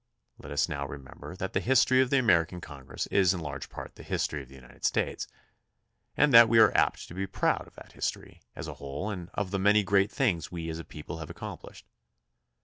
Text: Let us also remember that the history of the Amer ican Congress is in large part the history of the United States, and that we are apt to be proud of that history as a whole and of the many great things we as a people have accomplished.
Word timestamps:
Let 0.39 0.51
us 0.51 0.67
also 0.67 0.87
remember 0.87 1.35
that 1.35 1.53
the 1.53 1.59
history 1.59 2.01
of 2.01 2.09
the 2.09 2.15
Amer 2.17 2.43
ican 2.43 2.59
Congress 2.59 3.05
is 3.11 3.35
in 3.35 3.39
large 3.39 3.69
part 3.69 3.93
the 3.93 4.01
history 4.01 4.41
of 4.41 4.49
the 4.49 4.55
United 4.55 4.83
States, 4.83 5.27
and 6.17 6.33
that 6.33 6.49
we 6.49 6.57
are 6.57 6.75
apt 6.75 7.07
to 7.09 7.13
be 7.13 7.27
proud 7.27 7.67
of 7.67 7.75
that 7.75 7.91
history 7.91 8.41
as 8.55 8.67
a 8.67 8.73
whole 8.81 9.11
and 9.11 9.29
of 9.35 9.51
the 9.51 9.59
many 9.59 9.83
great 9.83 10.11
things 10.11 10.51
we 10.51 10.69
as 10.69 10.79
a 10.79 10.83
people 10.83 11.19
have 11.19 11.29
accomplished. 11.29 11.85